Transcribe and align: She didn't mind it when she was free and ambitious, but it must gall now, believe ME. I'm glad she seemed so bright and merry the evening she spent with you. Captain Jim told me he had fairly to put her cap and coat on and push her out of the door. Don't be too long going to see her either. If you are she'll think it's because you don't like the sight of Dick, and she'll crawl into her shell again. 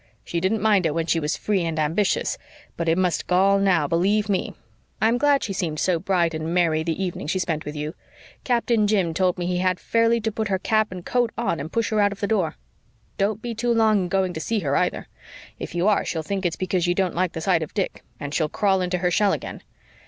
She 0.25 0.39
didn't 0.39 0.63
mind 0.63 0.87
it 0.87 0.95
when 0.95 1.05
she 1.05 1.19
was 1.19 1.37
free 1.37 1.61
and 1.63 1.77
ambitious, 1.77 2.39
but 2.75 2.89
it 2.89 2.97
must 2.97 3.27
gall 3.27 3.59
now, 3.59 3.87
believe 3.87 4.29
ME. 4.29 4.55
I'm 4.99 5.19
glad 5.19 5.43
she 5.43 5.53
seemed 5.53 5.77
so 5.77 5.99
bright 5.99 6.33
and 6.33 6.55
merry 6.55 6.81
the 6.81 7.03
evening 7.03 7.27
she 7.27 7.37
spent 7.37 7.65
with 7.65 7.75
you. 7.75 7.93
Captain 8.43 8.87
Jim 8.87 9.13
told 9.13 9.37
me 9.37 9.45
he 9.45 9.59
had 9.59 9.79
fairly 9.79 10.19
to 10.21 10.31
put 10.31 10.47
her 10.47 10.57
cap 10.57 10.91
and 10.91 11.05
coat 11.05 11.31
on 11.37 11.59
and 11.59 11.71
push 11.71 11.91
her 11.91 11.99
out 12.01 12.11
of 12.11 12.19
the 12.19 12.25
door. 12.25 12.55
Don't 13.19 13.43
be 13.43 13.53
too 13.53 13.71
long 13.71 14.07
going 14.07 14.33
to 14.33 14.39
see 14.39 14.61
her 14.61 14.75
either. 14.75 15.05
If 15.59 15.75
you 15.75 15.87
are 15.87 16.03
she'll 16.03 16.23
think 16.23 16.47
it's 16.47 16.55
because 16.55 16.87
you 16.87 16.95
don't 16.95 17.13
like 17.13 17.33
the 17.33 17.41
sight 17.41 17.61
of 17.61 17.75
Dick, 17.75 18.01
and 18.19 18.33
she'll 18.33 18.49
crawl 18.49 18.81
into 18.81 18.97
her 18.97 19.11
shell 19.11 19.33
again. 19.33 19.61